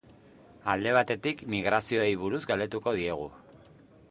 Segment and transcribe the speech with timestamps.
[0.73, 3.31] Alde batetik, migrazioei buruz galdetuko diegu.